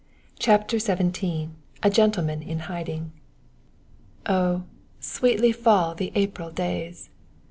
CHAPTER 0.39 0.79
XVII 0.79 1.49
A 1.83 1.89
GENTLEMAN 1.91 2.41
IN 2.41 2.59
HIDING 2.61 3.11
Oh, 4.25 4.63
sweetly 4.99 5.51
fall 5.51 5.93
the 5.93 6.11
April 6.15 6.49
days! 6.49 7.11